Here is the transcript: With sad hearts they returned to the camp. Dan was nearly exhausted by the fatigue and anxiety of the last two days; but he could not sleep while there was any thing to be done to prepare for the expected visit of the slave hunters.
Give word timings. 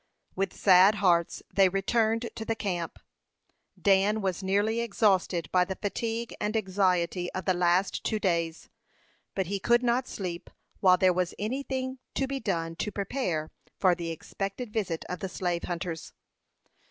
With 0.35 0.55
sad 0.55 0.95
hearts 0.95 1.43
they 1.53 1.69
returned 1.69 2.31
to 2.33 2.43
the 2.43 2.55
camp. 2.55 2.97
Dan 3.79 4.19
was 4.21 4.41
nearly 4.41 4.79
exhausted 4.79 5.47
by 5.51 5.63
the 5.63 5.75
fatigue 5.75 6.33
and 6.41 6.57
anxiety 6.57 7.31
of 7.33 7.45
the 7.45 7.53
last 7.53 8.03
two 8.03 8.17
days; 8.17 8.67
but 9.35 9.45
he 9.45 9.59
could 9.59 9.83
not 9.83 10.07
sleep 10.07 10.49
while 10.79 10.97
there 10.97 11.13
was 11.13 11.35
any 11.37 11.61
thing 11.61 11.99
to 12.15 12.25
be 12.25 12.39
done 12.39 12.75
to 12.77 12.91
prepare 12.91 13.51
for 13.77 13.93
the 13.93 14.09
expected 14.09 14.73
visit 14.73 15.05
of 15.07 15.19
the 15.19 15.29
slave 15.29 15.65
hunters. 15.65 16.13